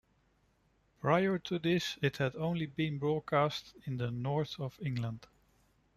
[0.99, 5.27] Prior to this it had only been broadcast in the North of England.